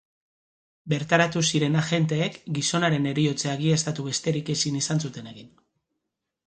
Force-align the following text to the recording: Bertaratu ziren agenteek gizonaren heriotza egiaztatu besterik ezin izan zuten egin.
Bertaratu 0.93 1.43
ziren 1.49 1.77
agenteek 1.81 2.39
gizonaren 2.57 3.07
heriotza 3.13 3.53
egiaztatu 3.61 4.09
besterik 4.11 4.53
ezin 4.57 4.83
izan 4.85 5.05
zuten 5.07 5.35
egin. 5.37 5.55